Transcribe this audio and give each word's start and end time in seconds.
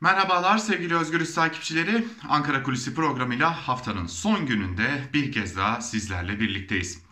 Merhabalar 0.00 0.58
sevgili 0.58 0.96
Özgürüz 0.96 1.34
takipçileri. 1.34 2.04
Ankara 2.28 2.62
Kulisi 2.62 2.94
programıyla 2.94 3.68
haftanın 3.68 4.06
son 4.06 4.46
gününde 4.46 5.08
bir 5.12 5.32
kez 5.32 5.56
daha 5.56 5.80
sizlerle 5.80 6.40
birlikteyiz. 6.40 7.02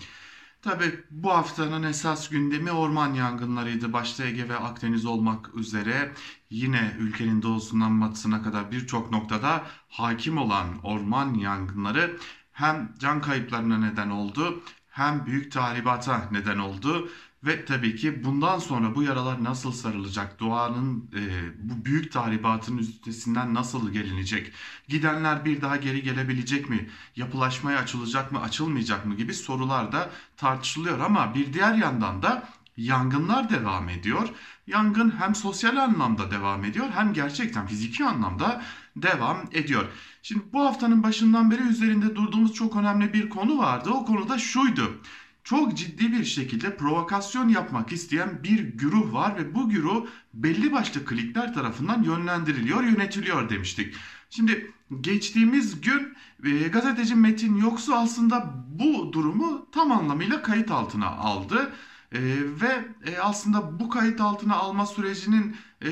Tabi 0.63 0.84
bu 1.10 1.31
haftanın 1.31 1.83
esas 1.83 2.28
gündemi 2.28 2.73
orman 2.73 3.15
yangınlarıydı. 3.15 3.92
Başta 3.92 4.25
Ege 4.25 4.49
ve 4.49 4.57
Akdeniz 4.57 5.07
olmak 5.07 5.55
üzere 5.55 6.12
yine 6.50 6.97
ülkenin 6.99 7.42
doğusundan 7.42 8.00
batısına 8.00 8.43
kadar 8.43 8.73
birçok 8.73 9.11
noktada 9.11 9.66
hakim 9.89 10.39
olan 10.39 10.66
orman 10.82 11.35
yangınları 11.35 12.16
hem 12.53 12.95
can 12.98 13.21
kayıplarına 13.21 13.79
neden 13.79 14.11
oldu 14.11 14.62
hem 14.91 15.27
büyük 15.27 15.53
tahribata 15.53 16.29
neden 16.30 16.59
oldu 16.59 17.09
ve 17.46 17.64
tabii 17.64 17.96
ki 17.96 18.24
bundan 18.24 18.58
sonra 18.58 18.95
bu 18.95 19.02
yaralar 19.02 19.45
nasıl 19.45 19.72
sarılacak? 19.72 20.40
Doğanın 20.40 21.10
e, 21.16 21.20
bu 21.59 21.84
büyük 21.84 22.12
tahribatın 22.12 22.78
üstesinden 22.78 23.54
nasıl 23.54 23.92
gelinecek? 23.92 24.52
Gidenler 24.88 25.45
bir 25.45 25.60
daha 25.60 25.77
geri 25.77 26.02
gelebilecek 26.02 26.70
mi? 26.70 26.88
Yapılaşmaya 27.16 27.78
açılacak 27.78 28.33
mı, 28.33 28.41
açılmayacak 28.42 29.06
mı 29.06 29.14
gibi 29.14 29.34
sorular 29.34 29.92
da 29.92 30.10
tartışılıyor 30.36 31.00
ama 31.00 31.34
bir 31.34 31.52
diğer 31.52 31.74
yandan 31.74 32.22
da 32.22 32.48
yangınlar 32.77 33.50
devam 33.50 33.88
ediyor. 33.88 34.28
Yangın 34.66 35.11
hem 35.19 35.34
sosyal 35.34 35.77
anlamda 35.77 36.30
devam 36.30 36.64
ediyor 36.64 36.86
hem 36.95 37.12
gerçekten 37.12 37.66
fiziki 37.66 38.05
anlamda 38.05 38.62
devam 38.97 39.38
ediyor. 39.52 39.84
Şimdi 40.22 40.45
bu 40.52 40.61
haftanın 40.64 41.02
başından 41.02 41.50
beri 41.50 41.62
üzerinde 41.62 42.16
durduğumuz 42.16 42.52
çok 42.55 42.77
önemli 42.77 43.12
bir 43.12 43.28
konu 43.28 43.58
vardı. 43.58 43.91
O 43.91 44.05
konu 44.05 44.28
da 44.28 44.38
şuydu 44.38 45.00
çok 45.45 45.77
ciddi 45.77 46.12
bir 46.12 46.25
şekilde 46.25 46.77
provokasyon 46.77 47.48
yapmak 47.48 47.93
isteyen 47.93 48.43
bir 48.43 48.59
güruh 48.59 49.12
var 49.12 49.37
ve 49.37 49.55
bu 49.55 49.69
güruh 49.69 50.07
belli 50.34 50.73
başlı 50.73 51.05
klikler 51.05 51.55
tarafından 51.55 52.03
yönlendiriliyor, 52.03 52.84
yönetiliyor 52.84 53.51
demiştik. 53.51 53.95
Şimdi 54.30 54.73
geçtiğimiz 55.01 55.80
gün 55.80 56.15
e, 56.45 56.69
gazeteci 56.69 57.14
Metin 57.14 57.56
Yoksu 57.56 57.95
aslında 57.95 58.55
bu 58.69 59.12
durumu 59.12 59.67
tam 59.73 59.92
anlamıyla 59.92 60.42
kayıt 60.42 60.70
altına 60.70 61.06
aldı. 61.06 61.73
E, 62.12 62.20
ve 62.61 62.84
e, 63.11 63.19
aslında 63.19 63.81
bu 63.81 63.91
kayıt 63.91 64.20
altına 64.20 64.55
alma 64.56 64.86
sürecinin 64.86 65.56
e, 65.83 65.89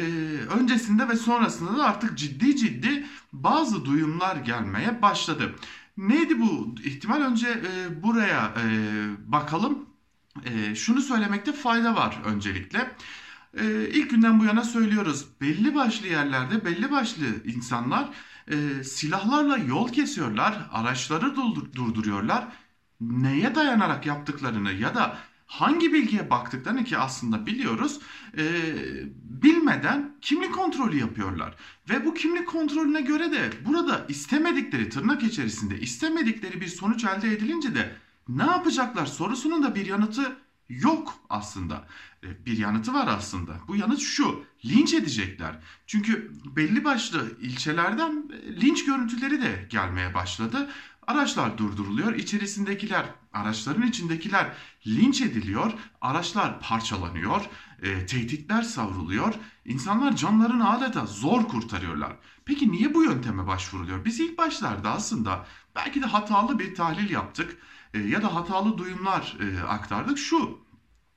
öncesinde 0.59 1.09
ve 1.09 1.17
sonrasında 1.17 1.79
da 1.79 1.85
artık 1.85 2.19
ciddi 2.19 2.57
ciddi 2.57 3.07
bazı 3.33 3.85
duyumlar 3.85 4.37
gelmeye 4.37 5.03
başladı. 5.03 5.55
Neydi 6.09 6.41
bu 6.41 6.75
ihtimal? 6.85 7.21
Önce 7.21 7.49
e, 7.49 8.03
buraya 8.03 8.55
e, 8.59 9.33
bakalım. 9.33 9.87
E, 10.45 10.75
şunu 10.75 11.01
söylemekte 11.01 11.53
fayda 11.53 11.95
var 11.97 12.19
öncelikle. 12.25 12.97
E, 13.59 13.89
ilk 13.89 14.11
günden 14.11 14.41
bu 14.41 14.45
yana 14.45 14.65
söylüyoruz. 14.65 15.27
Belli 15.41 15.75
başlı 15.75 16.07
yerlerde 16.07 16.65
belli 16.65 16.91
başlı 16.91 17.25
insanlar 17.45 18.09
e, 18.49 18.85
silahlarla 18.85 19.57
yol 19.59 19.89
kesiyorlar, 19.89 20.69
araçları 20.73 21.37
durduruyorlar. 21.75 22.49
Neye 23.01 23.55
dayanarak 23.55 24.07
yaptıklarını 24.07 24.73
ya 24.73 24.95
da 24.95 25.19
hangi 25.53 25.93
bilgiye 25.93 26.31
baktıklarını 26.31 26.85
ki 26.85 26.99
aslında 26.99 27.47
biliyoruz 27.47 28.01
e, 28.39 28.45
bilmeden 29.25 30.17
kimlik 30.21 30.55
kontrolü 30.55 30.99
yapıyorlar. 30.99 31.57
Ve 31.91 32.05
bu 32.05 32.15
kimlik 32.15 32.49
kontrolüne 32.49 33.01
göre 33.01 33.33
de 33.33 33.51
burada 33.67 34.07
istemedikleri 34.09 34.89
tırnak 34.89 35.23
içerisinde 35.23 35.81
istemedikleri 35.81 36.61
bir 36.61 36.67
sonuç 36.67 37.05
elde 37.05 37.33
edilince 37.33 37.75
de 37.75 37.93
ne 38.29 38.43
yapacaklar 38.43 39.07
sorusunun 39.07 39.63
da 39.63 39.75
bir 39.75 39.87
yanıtı 39.87 40.37
yok 40.69 41.15
aslında. 41.29 41.87
E, 42.23 42.47
bir 42.47 42.59
yanıtı 42.59 42.95
var 42.95 43.09
aslında. 43.09 43.53
Bu 43.69 43.77
yanıt 43.77 44.01
şu. 44.01 44.45
Linç 44.65 44.95
edecekler. 44.95 45.59
Çünkü 45.87 46.33
belli 46.57 46.85
başlı 46.85 47.39
ilçelerden 47.41 48.31
e, 48.33 48.61
linç 48.61 48.85
görüntüleri 48.85 49.43
de 49.43 49.67
gelmeye 49.71 50.15
başladı. 50.15 50.71
Araçlar 51.07 51.59
durduruluyor. 51.59 52.15
İçerisindekiler, 52.15 53.07
araçların 53.33 53.87
içindekiler 53.87 54.53
linç 54.87 55.21
ediliyor. 55.21 55.73
Araçlar 56.01 56.61
parçalanıyor. 56.61 57.43
E, 57.83 58.07
tehditler 58.07 58.63
savruluyor. 58.63 59.35
İnsanlar 59.65 60.17
canlarını 60.17 60.71
adeta 60.71 61.07
zor 61.07 61.49
kurtarıyorlar. 61.49 62.17
Peki 62.45 62.73
niye 62.73 62.95
bu 62.95 63.05
yönteme 63.05 63.47
başvuruluyor? 63.47 64.05
Biz 64.05 64.21
ilk 64.21 64.39
başlarda 64.39 64.91
aslında 64.91 65.47
belki 65.77 66.03
de 66.03 66.07
hatalı 66.07 66.59
bir 66.59 66.75
tahlil 66.75 67.11
yaptık 67.11 67.57
e, 67.95 67.99
ya 67.99 68.23
da 68.23 68.35
hatalı 68.35 68.79
duyumlar 68.79 69.37
e, 69.41 69.63
aktardık. 69.63 70.19
Şu 70.19 70.63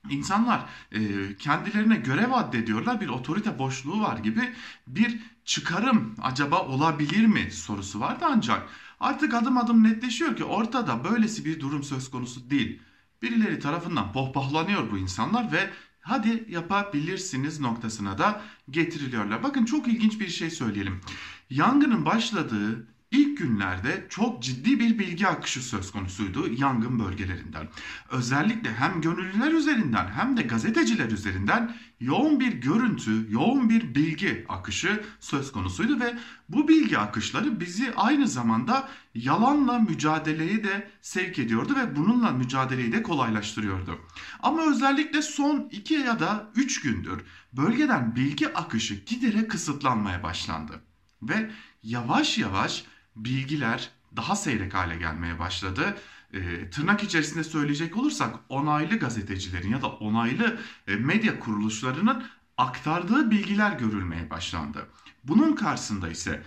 İnsanlar 0.09 0.66
e, 0.92 1.00
kendilerine 1.38 1.96
görev 1.96 2.32
addediyorlar 2.32 3.02
bir 3.02 3.08
otorite 3.08 3.59
boşluğu 3.59 4.02
var 4.02 4.18
gibi 4.18 4.54
bir 4.88 5.20
çıkarım 5.46 6.16
acaba 6.22 6.68
olabilir 6.68 7.26
mi 7.26 7.52
sorusu 7.52 8.00
vardı 8.00 8.26
ancak 8.28 8.70
Artık 9.00 9.34
adım 9.34 9.58
adım 9.58 9.84
netleşiyor 9.84 10.36
ki 10.36 10.44
ortada 10.44 11.04
böylesi 11.04 11.46
bir 11.46 11.60
durum 11.60 11.84
söz 11.84 12.12
konusu 12.12 12.50
değil. 12.50 12.82
Birileri 13.22 13.60
tarafından 13.60 14.14
pohpohlanıyor 14.14 14.92
bu 14.92 14.98
insanlar 14.98 15.52
ve 15.52 15.70
hadi 16.02 16.46
yapabilirsiniz 16.50 17.60
noktasına 17.60 18.18
da 18.18 18.42
getiriliyorlar. 18.70 19.44
Bakın 19.44 19.66
çok 19.66 19.88
ilginç 19.88 20.20
bir 20.20 20.28
şey 20.28 20.50
söyleyelim. 20.50 21.02
Yangının 21.50 22.06
başladığı 22.06 22.88
İlk 23.16 23.38
günlerde 23.38 24.06
çok 24.09 24.44
ciddi 24.44 24.80
bir 24.80 25.00
bilgi 25.00 25.28
akışı 25.28 25.62
söz 25.62 25.92
konusuydu 25.92 26.48
yangın 26.58 27.00
bölgelerinden. 27.00 27.68
Özellikle 28.09 28.74
hem 28.74 29.02
gönüllüler 29.02 29.52
üzerinden 29.52 30.08
hem 30.08 30.38
de 30.38 30.42
gazeteciler 30.42 31.12
üzerinden 31.12 31.76
yoğun 32.00 32.40
bir 32.40 32.52
görüntü, 32.52 33.28
yoğun 33.30 33.70
bir 33.70 33.96
bilgi 33.96 34.46
akışı 34.50 35.03
söz 35.20 35.52
konusuydu 35.52 36.00
ve 36.00 36.18
bu 36.50 36.68
bilgi 36.68 36.98
akışları 36.98 37.59
bizi 37.59 37.94
aynı 37.96 38.28
zamanda 38.28 38.90
yalanla 39.14 39.80
mücadeleyi 39.80 40.64
de 40.64 40.92
sevk 41.02 41.40
ediyordu 41.40 41.76
ve 41.76 41.96
bununla 41.96 42.32
mücadeleyi 42.32 42.92
de 42.92 43.03
kolaylaştırıyordu. 43.03 44.00
Ama 44.40 44.72
özellikle 44.72 45.22
son 45.22 45.70
2 45.72 45.94
ya 45.94 46.20
da 46.20 46.52
3 46.56 46.82
gündür 46.82 47.22
bölgeden 47.53 48.16
bilgi 48.16 48.53
akışı 48.53 48.96
giderek 48.96 49.52
kısıtlanmaya 49.52 50.24
başlandı. 50.24 50.82
Ve 51.22 51.52
yavaş 51.84 52.38
yavaş 52.38 52.84
bilgiler 53.16 53.90
daha 54.16 54.36
seyrek 54.36 54.74
hale 54.74 54.98
gelmeye 54.98 55.40
başladı. 55.40 55.98
E, 56.34 56.70
tırnak 56.70 57.03
içerisinde 57.03 57.44
söyleyecek 57.44 57.98
olursak 57.98 58.36
onaylı 58.50 59.00
gazetecilerin 59.00 59.70
ya 59.70 59.81
da 59.81 59.88
onaylı 59.88 60.59
e, 60.88 60.96
medya 60.96 61.40
kuruluşlarının 61.40 62.24
aktardığı 62.58 63.31
bilgiler 63.31 63.72
görülmeye 63.72 64.30
başlandı. 64.30 64.88
Bunun 65.24 65.56
karşısında 65.56 66.09
ise 66.09 66.44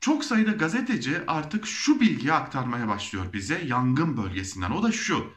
çok 0.00 0.24
sayıda 0.24 0.50
gazeteci 0.50 1.20
artık 1.26 1.66
şu 1.66 2.00
bilgiyi 2.00 2.32
aktarmaya 2.32 2.88
başlıyor 2.88 3.32
bize 3.32 3.62
yangın 3.66 4.16
bölgesinden. 4.16 4.70
O 4.70 4.82
da 4.82 4.92
şu. 4.92 5.32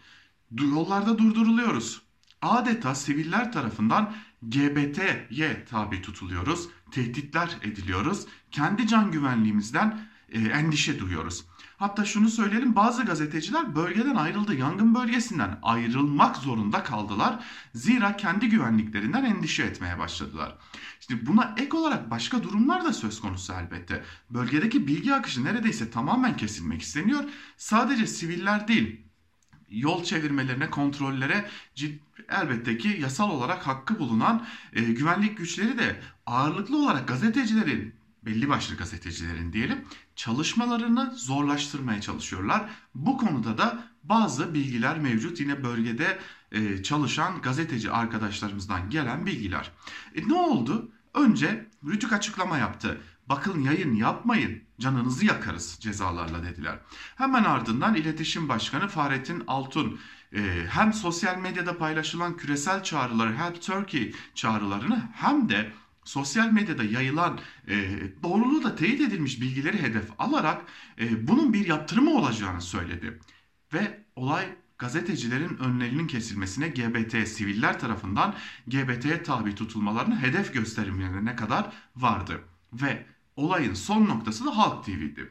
Yollarda 0.52 1.18
durduruluyoruz. 1.18 2.02
Adeta 2.42 2.96
siviller 2.96 3.52
tarafından 3.52 4.16
GBT'ye 4.42 5.66
tabi 5.70 6.02
tutuluyoruz. 6.02 6.68
Tehditler 6.92 7.58
ediliyoruz. 7.62 8.26
Kendi 8.52 8.88
can 8.88 9.12
güvenliğimizden 9.12 10.10
e, 10.32 10.40
endişe 10.40 11.00
duyuyoruz. 11.00 11.46
Hatta 11.78 12.06
şunu 12.06 12.30
söyleyelim 12.30 12.76
bazı 12.76 13.04
gazeteciler 13.04 13.76
bölgeden 13.76 14.16
ayrıldı. 14.16 14.56
Yangın 14.56 14.96
bölgesinden 14.96 15.60
ayrılmak 15.62 16.38
zorunda 16.38 16.84
kaldılar. 16.84 17.46
Zira 17.74 18.18
kendi 18.18 18.50
güvenliklerinden 18.50 19.24
endişe 19.24 19.64
etmeye 19.64 20.00
başladılar. 20.00 20.58
İşte 21.00 21.26
buna 21.26 21.56
ek 21.58 21.78
olarak 21.78 22.12
başka 22.12 22.44
durumlar 22.44 22.86
da 22.86 22.94
söz 22.94 23.22
konusu 23.22 23.54
elbette. 23.54 24.04
Bölgedeki 24.30 24.88
bilgi 24.88 25.14
akışı 25.14 25.44
neredeyse 25.44 25.92
tamamen 25.92 26.38
kesilmek 26.38 26.82
isteniyor. 26.82 27.24
Sadece 27.58 28.08
siviller 28.08 28.68
değil 28.68 29.10
yol 29.70 30.04
çevirmelerine, 30.04 30.70
kontrollere 30.70 31.50
elbette 32.30 32.78
ki 32.78 32.98
yasal 33.02 33.30
olarak 33.30 33.68
hakkı 33.68 34.00
bulunan 34.00 34.46
e, 34.74 34.82
güvenlik 34.82 35.38
güçleri 35.38 35.78
de 35.78 36.02
ağırlıklı 36.26 36.78
olarak 36.84 37.08
gazetecilerin 37.08 37.99
belli 38.30 38.50
başlı 38.50 38.76
gazetecilerin 38.76 39.54
diyelim 39.54 39.86
çalışmalarını 40.16 41.14
zorlaştırmaya 41.16 42.02
çalışıyorlar. 42.02 42.70
Bu 42.96 43.18
konuda 43.18 43.58
da 43.58 43.84
bazı 44.04 44.54
bilgiler 44.54 45.00
mevcut 45.00 45.40
yine 45.40 45.64
bölgede 45.64 46.20
e, 46.52 46.84
çalışan 46.84 47.42
gazeteci 47.42 47.92
arkadaşlarımızdan 47.92 48.90
gelen 48.90 49.26
bilgiler. 49.26 49.72
E, 50.16 50.28
ne 50.28 50.34
oldu? 50.34 50.92
Önce 51.14 51.70
Rütük 51.86 52.14
açıklama 52.14 52.58
yaptı. 52.58 53.02
Bakın 53.30 53.62
yayın 53.62 53.94
yapmayın 53.96 54.64
canınızı 54.80 55.26
yakarız 55.26 55.78
cezalarla 55.80 56.44
dediler. 56.44 56.80
Hemen 57.16 57.44
ardından 57.44 57.96
iletişim 57.96 58.50
başkanı 58.50 58.88
Fahrettin 58.88 59.44
Altun 59.48 60.00
e, 60.34 60.66
hem 60.70 60.94
sosyal 60.94 61.38
medyada 61.38 61.78
paylaşılan 61.78 62.38
küresel 62.38 62.84
çağrıları 62.84 63.34
Help 63.38 63.62
Turkey 63.62 64.14
çağrılarını 64.36 65.10
hem 65.14 65.50
de 65.50 65.72
sosyal 66.10 66.52
medyada 66.52 66.84
yayılan 66.84 67.40
e, 67.68 68.00
doğruluğu 68.24 68.64
da 68.64 68.76
teyit 68.76 69.02
edilmiş 69.02 69.42
bilgileri 69.42 69.82
hedef 69.82 70.06
alarak 70.20 70.62
e, 71.00 71.28
bunun 71.28 71.54
bir 71.54 71.68
yaptırımı 71.68 72.12
olacağını 72.12 72.62
söyledi. 72.62 73.20
Ve 73.74 74.04
olay 74.16 74.46
gazetecilerin 74.78 75.58
önlerinin 75.58 76.08
kesilmesine 76.08 76.68
GBT 76.68 77.28
siviller 77.28 77.80
tarafından 77.80 78.36
GBT'ye 78.68 79.24
tabi 79.24 79.56
tutulmalarını 79.56 80.22
hedef 80.22 80.54
gösterilmelerine 80.54 81.36
kadar 81.36 81.74
vardı. 81.96 82.42
Ve 82.74 83.06
olayın 83.36 83.74
son 83.74 84.06
noktası 84.06 84.46
da 84.46 84.58
Halk 84.58 84.86
TV'di. 84.86 85.30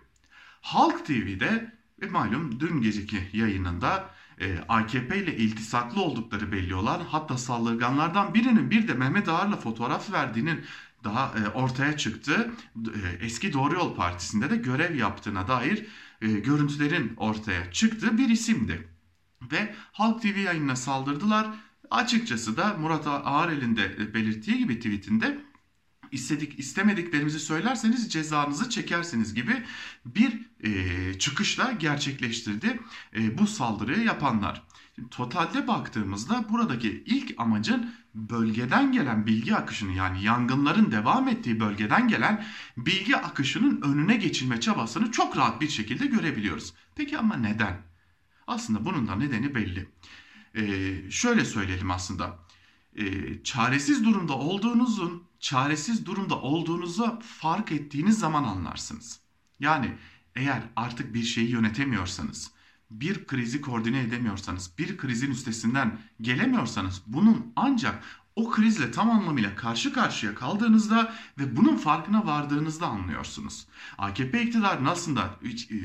Halk 0.60 1.06
TV'de 1.06 1.74
ve 2.02 2.06
malum 2.06 2.60
dün 2.60 2.80
geceki 2.80 3.28
yayınında 3.32 4.10
e, 4.40 4.58
AKP 4.68 5.18
ile 5.18 5.36
iltisaklı 5.36 6.02
oldukları 6.02 6.52
belli 6.52 6.74
olan 6.74 7.00
hatta 7.08 7.38
saldırganlardan 7.38 8.34
birinin 8.34 8.70
bir 8.70 8.88
de 8.88 8.94
Mehmet 8.94 9.28
Ağar'la 9.28 9.56
fotoğraf 9.56 10.12
verdiğinin 10.12 10.60
daha 11.04 11.34
e, 11.38 11.48
ortaya 11.48 11.96
çıktı. 11.96 12.50
E, 12.76 13.24
eski 13.24 13.52
Doğru 13.52 13.74
Yol 13.74 13.94
Partisi'nde 13.94 14.50
de 14.50 14.56
görev 14.56 14.94
yaptığına 14.94 15.48
dair 15.48 15.86
e, 16.22 16.26
görüntülerin 16.26 17.12
ortaya 17.16 17.72
çıktığı 17.72 18.18
bir 18.18 18.28
isimdi. 18.28 18.88
Ve 19.52 19.74
Halk 19.92 20.22
TV 20.22 20.38
yayınına 20.38 20.76
saldırdılar. 20.76 21.46
Açıkçası 21.90 22.56
da 22.56 22.76
Murat 22.80 23.06
Ağarel'in 23.06 23.76
de 23.76 24.14
belirttiği 24.14 24.58
gibi 24.58 24.76
tweetinde 24.76 25.38
istedik 26.12 26.58
istemediklerimizi 26.58 27.40
söylerseniz 27.40 28.12
cezanızı 28.12 28.70
çekersiniz 28.70 29.34
gibi 29.34 29.64
bir 30.06 30.46
e, 30.64 31.18
çıkışla 31.18 31.72
gerçekleştirdi 31.72 32.80
e, 33.16 33.38
bu 33.38 33.46
saldırıyı 33.46 34.04
yapanlar. 34.04 34.62
Şimdi, 34.94 35.10
totalde 35.10 35.68
baktığımızda 35.68 36.44
buradaki 36.48 37.02
ilk 37.06 37.34
amacın 37.38 37.94
bölgeden 38.14 38.92
gelen 38.92 39.26
bilgi 39.26 39.56
akışını 39.56 39.92
yani 39.92 40.24
yangınların 40.24 40.92
devam 40.92 41.28
ettiği 41.28 41.60
bölgeden 41.60 42.08
gelen 42.08 42.44
bilgi 42.76 43.16
akışının 43.16 43.82
önüne 43.82 44.16
geçilme 44.16 44.60
çabasını 44.60 45.10
çok 45.10 45.36
rahat 45.36 45.60
bir 45.60 45.68
şekilde 45.68 46.06
görebiliyoruz. 46.06 46.74
Peki 46.96 47.18
ama 47.18 47.36
neden? 47.36 47.76
Aslında 48.46 48.84
bunun 48.84 49.08
da 49.08 49.14
nedeni 49.16 49.54
belli. 49.54 49.88
Ee, 50.54 51.10
şöyle 51.10 51.44
söyleyelim 51.44 51.90
aslında. 51.90 52.38
Ee, 52.96 53.42
çaresiz 53.44 54.04
durumda 54.04 54.32
olduğunuzun 54.38 55.22
çaresiz 55.40 56.06
durumda 56.06 56.40
olduğunuzu 56.40 57.18
fark 57.22 57.72
ettiğiniz 57.72 58.18
zaman 58.18 58.44
anlarsınız. 58.44 59.20
Yani 59.60 59.94
eğer 60.34 60.62
artık 60.76 61.14
bir 61.14 61.22
şeyi 61.22 61.50
yönetemiyorsanız, 61.50 62.50
bir 62.90 63.26
krizi 63.26 63.60
koordine 63.60 64.00
edemiyorsanız, 64.00 64.72
bir 64.78 64.96
krizin 64.98 65.30
üstesinden 65.30 66.00
gelemiyorsanız 66.20 67.02
bunun 67.06 67.52
ancak 67.56 68.04
o 68.38 68.50
krizle 68.50 68.90
tam 68.90 69.10
anlamıyla 69.10 69.54
karşı 69.56 69.92
karşıya 69.92 70.34
kaldığınızda 70.34 71.14
ve 71.38 71.56
bunun 71.56 71.76
farkına 71.76 72.26
vardığınızda 72.26 72.86
anlıyorsunuz. 72.86 73.66
AKP 73.98 74.42
iktidarının 74.42 74.88
aslında 74.88 75.34
iç, 75.42 75.70
e, 75.70 75.76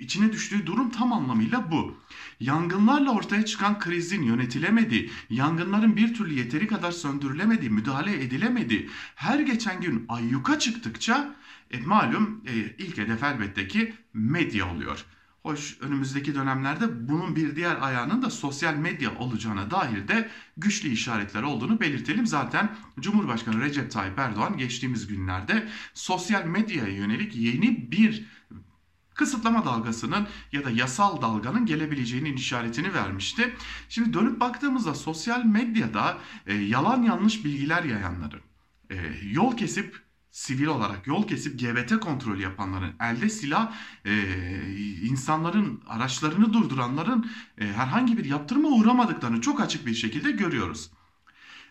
içine 0.00 0.32
düştüğü 0.32 0.66
durum 0.66 0.90
tam 0.90 1.12
anlamıyla 1.12 1.70
bu. 1.70 1.96
Yangınlarla 2.40 3.10
ortaya 3.10 3.44
çıkan 3.44 3.78
krizin 3.78 4.22
yönetilemediği, 4.22 5.10
yangınların 5.30 5.96
bir 5.96 6.14
türlü 6.14 6.34
yeteri 6.34 6.66
kadar 6.66 6.92
söndürülemediği, 6.92 7.70
müdahale 7.70 8.24
edilemediği, 8.24 8.90
her 9.14 9.40
geçen 9.40 9.80
gün 9.80 10.04
ayyuka 10.08 10.58
çıktıkça 10.58 11.34
e, 11.70 11.80
malum 11.80 12.40
e, 12.46 12.52
ilk 12.78 12.98
hedef 12.98 13.22
elbette 13.22 13.68
ki 13.68 13.94
medya 14.14 14.74
oluyor. 14.74 15.04
Hoş 15.42 15.76
önümüzdeki 15.80 16.34
dönemlerde 16.34 17.08
bunun 17.08 17.36
bir 17.36 17.56
diğer 17.56 17.82
ayağının 17.82 18.22
da 18.22 18.30
sosyal 18.30 18.74
medya 18.74 19.18
olacağına 19.18 19.70
dair 19.70 20.08
de 20.08 20.30
güçlü 20.56 20.88
işaretler 20.88 21.42
olduğunu 21.42 21.80
belirtelim. 21.80 22.26
Zaten 22.26 22.76
Cumhurbaşkanı 23.00 23.60
Recep 23.60 23.90
Tayyip 23.90 24.18
Erdoğan 24.18 24.58
geçtiğimiz 24.58 25.06
günlerde 25.06 25.68
sosyal 25.94 26.44
medyaya 26.44 26.94
yönelik 26.94 27.36
yeni 27.36 27.92
bir 27.92 28.26
kısıtlama 29.14 29.64
dalgasının 29.64 30.26
ya 30.52 30.64
da 30.64 30.70
yasal 30.70 31.22
dalganın 31.22 31.66
gelebileceğinin 31.66 32.36
işaretini 32.36 32.94
vermişti. 32.94 33.56
Şimdi 33.88 34.12
dönüp 34.12 34.40
baktığımızda 34.40 34.94
sosyal 34.94 35.44
medyada 35.44 36.18
e, 36.46 36.54
yalan 36.54 37.02
yanlış 37.02 37.44
bilgiler 37.44 37.84
yayanları, 37.84 38.40
e, 38.90 38.96
yol 39.22 39.56
kesip 39.56 40.02
sivil 40.32 40.66
olarak 40.66 41.06
yol 41.06 41.26
kesip 41.26 41.60
GBT 41.60 42.00
kontrolü 42.00 42.42
yapanların, 42.42 42.94
elde 43.00 43.28
silah 43.28 43.74
e, 44.04 44.12
insanların 45.02 45.82
araçlarını 45.86 46.52
durduranların 46.52 47.30
e, 47.58 47.66
herhangi 47.66 48.18
bir 48.18 48.24
yaptırıma 48.24 48.68
uğramadıklarını 48.68 49.40
çok 49.40 49.60
açık 49.60 49.86
bir 49.86 49.94
şekilde 49.94 50.30
görüyoruz. 50.30 50.90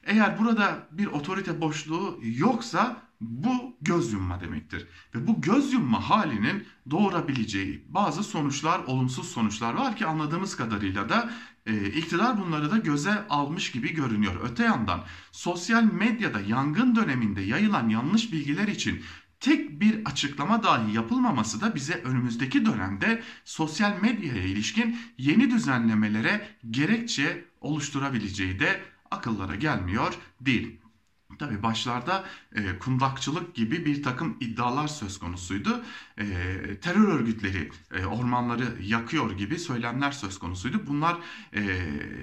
Eğer 0.04 0.40
burada 0.40 0.88
bir 0.92 1.06
otorite 1.06 1.62
boşluğu 1.62 2.20
yoksa 2.22 3.11
bu 3.22 3.78
göz 3.82 4.14
yumma 4.14 4.42
demektir. 4.42 4.88
Ve 5.16 5.28
bu 5.28 5.42
göz 5.42 5.74
yumma 5.74 6.10
halinin 6.10 6.66
doğurabileceği 6.90 7.86
bazı 7.90 8.24
sonuçlar, 8.24 8.80
olumsuz 8.80 9.30
sonuçlar 9.30 9.74
var 9.74 9.96
ki 9.96 10.06
anladığımız 10.06 10.56
kadarıyla 10.56 11.10
da 11.10 11.30
e, 11.66 11.90
iktidar 11.90 12.40
bunları 12.40 12.72
da 12.72 12.78
göze 12.78 13.28
almış 13.30 13.72
gibi 13.72 13.94
görünüyor. 13.94 14.34
Öte 14.44 14.64
yandan 14.64 15.04
sosyal 15.32 15.84
medyada 15.84 16.40
yangın 16.42 16.96
döneminde 16.96 17.42
yayılan 17.42 17.90
yanlış 17.90 18.32
bilgiler 18.32 18.68
için 18.68 19.04
tek 19.40 19.82
bir 19.82 20.06
açıklama 20.06 20.64
dahi 20.64 20.96
yapılmaması 20.96 21.62
da 21.62 21.76
bize 21.76 21.94
önümüzdeki 21.94 22.66
dönemde 22.66 23.24
sosyal 23.46 24.02
medyaya 24.02 24.44
ilişkin 24.44 25.00
yeni 25.18 25.52
düzenlemelere 25.52 26.48
gerekçe 26.72 27.46
oluşturabileceği 27.62 28.60
de 28.60 28.82
akıllara 29.12 29.56
gelmiyor 29.56 30.14
değil. 30.42 30.82
Tabi 31.40 31.64
başlarda 31.64 32.26
e, 32.56 32.80
kundakçılık 32.80 33.56
gibi 33.56 33.86
bir 33.86 34.04
takım 34.04 34.38
iddialar 34.40 34.88
söz 34.88 35.20
konusuydu. 35.20 35.84
E, 36.18 36.26
terör 36.82 37.08
örgütleri 37.08 37.72
e, 37.92 38.06
ormanları 38.06 38.68
yakıyor 38.82 39.32
gibi 39.32 39.60
söylemler 39.60 40.12
söz 40.12 40.40
konusuydu. 40.40 40.82
Bunlar 40.88 41.18
e, 41.56 41.62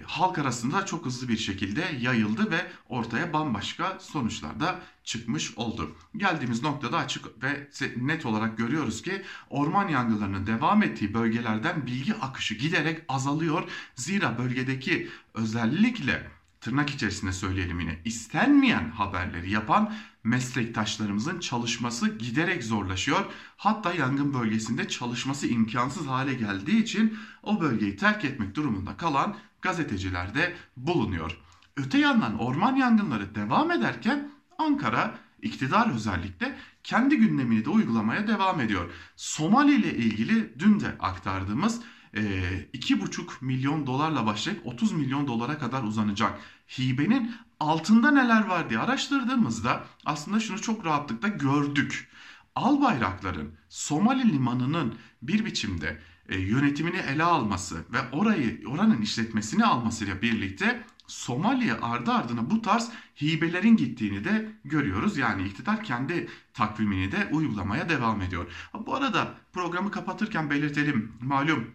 halk 0.06 0.38
arasında 0.38 0.87
çok 0.87 1.06
hızlı 1.06 1.28
bir 1.28 1.37
şekilde 1.37 1.84
yayıldı 2.00 2.50
ve 2.50 2.66
ortaya 2.88 3.32
bambaşka 3.32 3.99
sonuçlar 4.00 4.60
da 4.60 4.81
çıkmış 5.05 5.58
oldu. 5.58 5.96
Geldiğimiz 6.16 6.62
noktada 6.62 6.99
açık 6.99 7.43
ve 7.43 7.69
net 7.96 8.26
olarak 8.26 8.58
görüyoruz 8.58 9.02
ki 9.02 9.22
orman 9.50 9.88
yangınlarının 9.88 10.46
devam 10.46 10.82
ettiği 10.82 11.14
bölgelerden 11.14 11.87
bilgi 11.87 12.14
akışı 12.14 12.54
giderek 12.54 13.02
azalıyor. 13.08 13.62
Zira 13.94 14.38
bölgedeki 14.38 15.08
özellikle 15.34 16.38
tırnak 16.60 16.90
içerisinde 16.90 17.32
söyleyelim 17.32 17.81
yine 17.81 17.99
istenmeyen 18.05 18.90
haberleri 18.90 19.50
yapan 19.50 19.93
meslektaşlarımızın 20.25 21.40
çalışması 21.40 22.19
giderek 22.19 22.64
zorlaşıyor. 22.64 23.25
Hatta 23.56 23.93
yangın 23.93 24.34
bölgesinde 24.34 24.88
çalışması 24.88 25.46
imkansız 25.46 26.06
hale 26.06 26.34
geldiği 26.34 26.82
için 26.82 27.19
o 27.43 27.60
bölgeyi 27.60 27.96
terk 27.96 28.25
etmek 28.25 28.55
durumunda 28.55 28.96
kalan 28.96 29.37
gazeteciler 29.62 30.34
de 30.34 30.55
bulunuyor. 30.76 31.38
Öte 31.76 31.99
yandan 31.99 32.38
orman 32.38 32.76
yangınları 32.76 33.34
devam 33.34 33.70
ederken 33.70 34.31
Ankara 34.58 35.19
iktidar 35.43 35.94
özellikle 35.94 36.58
kendi 36.84 37.16
gündemini 37.16 37.64
de 37.64 37.70
uygulamaya 37.70 38.26
devam 38.26 38.61
ediyor. 38.61 38.90
Somali 39.16 39.75
ile 39.75 39.97
ilgili 39.97 40.59
dün 40.59 40.80
de 40.80 40.94
aktardığımız 41.00 41.80
2,5 42.15 43.23
milyon 43.41 43.87
dolarla 43.87 44.27
başlayıp 44.27 44.67
30 44.67 44.93
milyon 44.93 45.27
dolara 45.27 45.59
kadar 45.59 45.83
uzanacak 45.83 46.41
hibenin 46.79 47.35
altında 47.61 48.11
neler 48.11 48.47
var 48.47 48.71
diye 48.71 48.81
araştırdığımızda 48.81 49.85
aslında 50.05 50.41
şunu 50.41 50.61
çok 50.61 50.85
rahatlıkla 50.85 51.29
gördük. 51.29 52.09
Al 52.55 52.81
bayrakların 52.81 53.55
Somali 53.69 54.33
limanının 54.33 54.95
bir 55.23 55.45
biçimde 55.45 56.00
e, 56.29 56.38
yönetimini 56.38 56.97
ele 56.97 57.25
alması 57.25 57.85
ve 57.93 57.99
orayı 58.12 58.62
oranın 58.67 59.03
işletmesini 59.03 59.65
almasıyla 59.65 60.23
birlikte 60.23 60.85
Somali'ye 61.07 61.75
ardı 61.75 62.12
ardına 62.12 62.50
bu 62.50 62.62
tarz 62.62 62.91
hibelerin 63.23 63.77
gittiğini 63.77 64.25
de 64.25 64.53
görüyoruz. 64.65 65.19
Yani 65.19 65.49
iktidar 65.49 65.85
kendi 65.85 66.29
takvimini 66.55 67.12
de 67.12 67.29
uygulamaya 67.33 67.88
devam 67.88 68.21
ediyor. 68.21 68.47
Bu 68.87 68.95
arada 68.95 69.35
programı 69.53 69.91
kapatırken 69.91 70.50
belirtelim. 70.50 71.12
Malum 71.21 71.71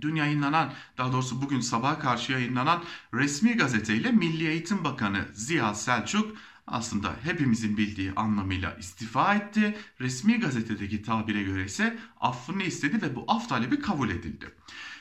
dün 0.00 0.14
yayınlanan 0.14 0.72
daha 0.98 1.12
doğrusu 1.12 1.42
bugün 1.42 1.60
sabah 1.60 2.00
karşı 2.00 2.32
yayınlanan 2.32 2.84
resmi 3.14 3.56
gazeteyle 3.56 4.12
Milli 4.12 4.48
Eğitim 4.48 4.84
Bakanı 4.84 5.24
Ziya 5.32 5.74
Selçuk 5.74 6.36
aslında 6.66 7.16
hepimizin 7.22 7.76
bildiği 7.76 8.12
anlamıyla 8.16 8.74
istifa 8.74 9.34
etti. 9.34 9.78
Resmi 10.00 10.40
gazetedeki 10.40 11.02
tabire 11.02 11.42
göre 11.42 11.64
ise 11.64 11.98
affını 12.20 12.62
istedi 12.62 13.02
ve 13.02 13.16
bu 13.16 13.24
af 13.28 13.48
talebi 13.48 13.80
kabul 13.80 14.10
edildi. 14.10 14.54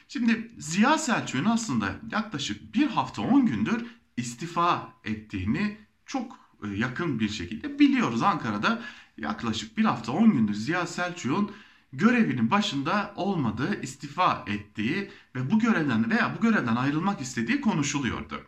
Şimdi 0.08 0.52
Ziya 0.58 0.98
Selçuk'un 0.98 1.46
aslında 1.46 1.96
yaklaşık 2.12 2.76
bir 2.76 2.88
hafta 2.88 3.22
10 3.22 3.46
gündür 3.46 3.86
istifa 4.18 4.94
ettiğini 5.04 5.78
çok 6.06 6.40
e, 6.64 6.68
yakın 6.68 7.20
bir 7.20 7.30
şekilde 7.30 7.80
biliyoruz. 7.80 8.22
Ankara'da 8.22 8.82
yaklaşık 9.18 9.78
bir 9.78 9.86
hafta 9.86 10.12
10 10.12 10.32
gündür 10.32 10.54
Ziya 10.54 10.88
Selçuk'un 10.88 11.52
görevinin 11.98 12.52
başında 12.52 13.14
olmadığı, 13.16 13.82
istifa 13.82 14.44
ettiği 14.48 15.12
ve 15.36 15.52
bu 15.52 15.60
görevden 15.60 16.10
veya 16.10 16.36
bu 16.38 16.42
görevden 16.42 16.76
ayrılmak 16.76 17.22
istediği 17.22 17.62
konuşuluyordu. 17.62 18.42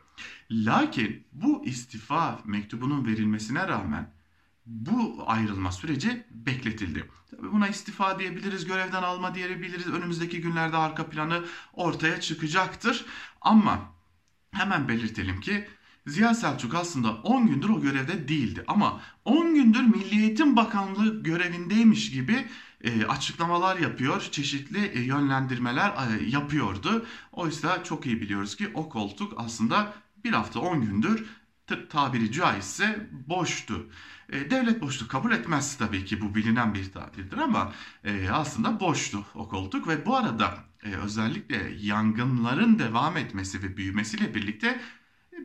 Lakin 0.52 1.28
bu 1.32 1.66
istifa 1.66 2.40
mektubunun 2.46 3.06
verilmesine 3.06 3.68
rağmen 3.68 4.14
bu 4.66 5.24
ayrılma 5.28 5.72
süreci 5.72 6.26
bekletildi. 6.32 7.10
Tabii 7.32 7.52
buna 7.52 7.68
istifa 7.68 8.20
diyebiliriz, 8.20 8.66
görevden 8.66 9.04
alma 9.04 9.36
diyebiliriz. 9.36 9.88
Önümüzdeki 9.88 10.42
günlerde 10.42 10.78
arka 10.78 11.10
planı 11.10 11.46
ortaya 11.74 12.22
çıkacaktır. 12.22 13.06
Ama 13.42 13.92
hemen 14.52 14.88
belirtelim 14.88 15.42
ki 15.42 15.68
Ziya 16.08 16.34
Selçuk 16.34 16.76
aslında 16.76 17.14
10 17.14 17.48
gündür 17.48 17.70
o 17.70 17.82
görevde 17.82 18.28
değildi 18.28 18.64
ama 18.68 19.02
10 19.26 19.56
gündür 19.56 19.82
Milli 19.82 20.22
Eğitim 20.22 20.56
Bakanlığı 20.56 21.24
görevindeymiş 21.24 22.12
gibi 22.12 22.46
e, 22.84 23.06
açıklamalar 23.06 23.78
yapıyor, 23.78 24.22
çeşitli 24.32 24.86
e, 24.86 25.02
yönlendirmeler 25.02 25.90
e, 25.90 26.30
yapıyordu. 26.30 27.06
Oysa 27.32 27.84
çok 27.84 28.06
iyi 28.06 28.22
biliyoruz 28.22 28.56
ki 28.56 28.72
o 28.74 28.90
koltuk 28.90 29.34
aslında 29.38 29.94
bir 30.24 30.32
hafta 30.32 30.60
10 30.60 30.82
gündür 30.82 31.26
tabiri 31.90 32.32
caizse 32.32 33.10
boştu. 33.28 33.90
E, 34.30 34.52
devlet 34.52 34.82
boşluk 34.82 35.10
kabul 35.10 35.32
etmez 35.32 35.78
tabii 35.78 36.06
ki 36.06 36.22
bu 36.22 36.36
bilinen 36.36 36.74
bir 36.74 36.92
tabirdir 36.92 37.38
ama 37.38 37.74
e, 38.04 38.30
aslında 38.30 38.80
boştu 38.80 39.26
o 39.36 39.50
koltuk 39.50 39.88
ve 39.88 40.06
bu 40.06 40.16
arada 40.16 40.58
e, 40.84 40.96
özellikle 40.96 41.74
yangınların 41.80 42.80
devam 42.80 43.18
etmesi 43.18 43.64
ve 43.64 43.78
büyümesiyle 43.78 44.36
birlikte 44.36 44.82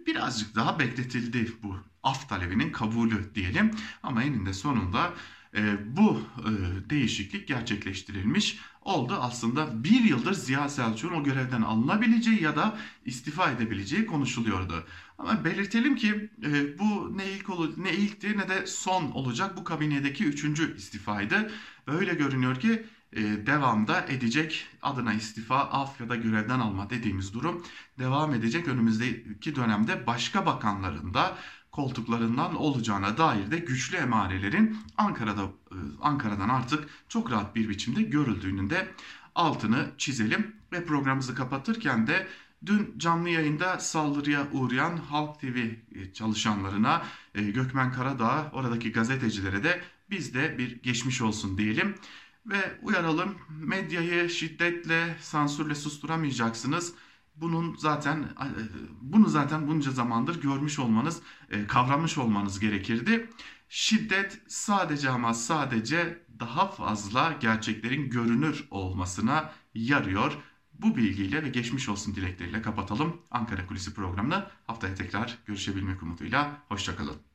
birazcık 0.06 0.54
daha 0.54 0.78
bekletildi 0.78 1.52
bu 1.62 1.76
af 2.02 2.28
talebinin 2.28 2.72
kabulü 2.72 3.34
diyelim 3.34 3.70
ama 4.02 4.22
eninde 4.22 4.52
sonunda 4.52 5.12
e, 5.56 5.76
bu 5.96 6.20
e, 6.38 6.90
değişiklik 6.90 7.48
gerçekleştirilmiş 7.48 8.58
oldu. 8.82 9.18
Aslında 9.20 9.84
bir 9.84 10.00
yıldır 10.04 10.32
Ziya 10.34 10.68
Selçuk'un 10.68 11.14
o 11.20 11.24
görevden 11.24 11.62
alınabileceği 11.62 12.42
ya 12.42 12.56
da 12.56 12.78
istifa 13.04 13.50
edebileceği 13.50 14.06
konuşuluyordu. 14.06 14.84
Ama 15.18 15.44
belirtelim 15.44 15.96
ki 15.96 16.30
e, 16.44 16.78
bu 16.78 17.18
ne 17.18 17.30
ilk 17.32 17.50
olu- 17.50 17.74
ne 17.84 17.92
ilkti 17.92 18.38
ne 18.38 18.48
de 18.48 18.66
son 18.66 19.10
olacak 19.10 19.56
bu 19.56 19.64
kabinedeki 19.64 20.24
üçüncü 20.24 20.76
istifaydı. 20.76 21.50
Ve 21.88 21.92
öyle 21.92 22.14
görünüyor 22.14 22.60
ki 22.60 22.86
devamda 23.46 24.06
edecek 24.08 24.66
adına 24.82 25.14
istifa, 25.14 25.58
af 25.58 26.00
ya 26.00 26.08
da 26.08 26.16
görevden 26.16 26.60
alma 26.60 26.90
dediğimiz 26.90 27.34
durum 27.34 27.62
devam 27.98 28.34
edecek. 28.34 28.68
Önümüzdeki 28.68 29.56
dönemde 29.56 30.06
başka 30.06 30.46
bakanların 30.46 31.14
da 31.14 31.36
koltuklarından 31.74 32.56
olacağına 32.56 33.18
dair 33.18 33.50
de 33.50 33.58
güçlü 33.58 33.96
emarelerin 33.96 34.76
Ankara'da 34.96 35.42
e, 35.42 35.76
Ankara'dan 36.00 36.48
artık 36.48 36.88
çok 37.08 37.30
rahat 37.30 37.56
bir 37.56 37.68
biçimde 37.68 38.02
görüldüğünün 38.02 38.70
de 38.70 38.88
altını 39.34 39.90
çizelim 39.98 40.56
ve 40.72 40.84
programımızı 40.84 41.34
kapatırken 41.34 42.06
de 42.06 42.28
dün 42.66 42.94
canlı 42.98 43.28
yayında 43.28 43.78
saldırıya 43.78 44.46
uğrayan 44.52 44.96
Halk 44.96 45.40
TV 45.40 45.68
çalışanlarına 46.12 47.02
e, 47.34 47.42
Gökmen 47.42 47.92
Karadağ 47.92 48.50
oradaki 48.52 48.92
gazetecilere 48.92 49.64
de 49.64 49.80
biz 50.10 50.34
de 50.34 50.58
bir 50.58 50.82
geçmiş 50.82 51.22
olsun 51.22 51.58
diyelim 51.58 51.94
ve 52.46 52.78
uyaralım 52.82 53.34
medyayı 53.48 54.30
şiddetle 54.30 55.16
sansürle 55.20 55.74
susturamayacaksınız. 55.74 56.94
Bunun 57.36 57.76
zaten 57.76 58.22
e, 58.22 58.46
bunu 59.00 59.28
zaten 59.28 59.68
bunca 59.68 59.90
zamandır 59.90 60.42
görmüş 60.42 60.78
olmanız, 60.78 61.22
e, 61.50 61.66
kavramış 61.66 62.18
olmanız 62.18 62.60
gerekirdi. 62.60 63.30
Şiddet 63.68 64.42
sadece 64.48 65.10
ama 65.10 65.34
sadece 65.34 66.24
daha 66.40 66.68
fazla 66.68 67.36
gerçeklerin 67.40 68.10
görünür 68.10 68.64
olmasına 68.70 69.52
yarıyor. 69.74 70.32
Bu 70.72 70.96
bilgiyle 70.96 71.42
ve 71.42 71.48
geçmiş 71.48 71.88
olsun 71.88 72.14
dilekleriyle 72.14 72.62
kapatalım 72.62 73.22
Ankara 73.30 73.66
Kulisi 73.66 73.94
programını. 73.94 74.46
Haftaya 74.66 74.94
tekrar 74.94 75.38
görüşebilmek 75.46 76.02
umuduyla. 76.02 76.62
Hoşçakalın. 76.68 77.16